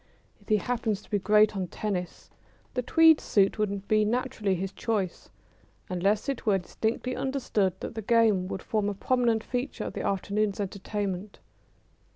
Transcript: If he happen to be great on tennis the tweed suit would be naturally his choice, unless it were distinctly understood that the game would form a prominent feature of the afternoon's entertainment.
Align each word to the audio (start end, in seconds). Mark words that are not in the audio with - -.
If 0.41 0.49
he 0.49 0.57
happen 0.57 0.95
to 0.95 1.09
be 1.11 1.19
great 1.19 1.55
on 1.55 1.67
tennis 1.67 2.31
the 2.73 2.81
tweed 2.81 3.21
suit 3.21 3.59
would 3.59 3.87
be 3.87 4.03
naturally 4.03 4.55
his 4.55 4.71
choice, 4.71 5.29
unless 5.89 6.27
it 6.27 6.43
were 6.43 6.57
distinctly 6.57 7.15
understood 7.15 7.75
that 7.81 7.93
the 7.93 8.01
game 8.01 8.47
would 8.47 8.63
form 8.63 8.89
a 8.89 8.95
prominent 8.95 9.43
feature 9.43 9.83
of 9.83 9.93
the 9.93 10.01
afternoon's 10.01 10.59
entertainment. 10.59 11.37